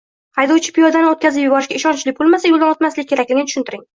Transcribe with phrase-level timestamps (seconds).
[0.37, 3.87] Haydovchi piyodani o‘tkazib yuborishiga ishonch bo‘lmasa, yo‘ldan o‘tmaslik kerakligini tushuntiring.